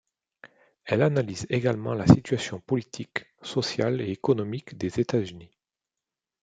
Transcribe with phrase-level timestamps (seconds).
[0.85, 5.51] Elle analyse également la situation politique, sociale et économique des États-Unis.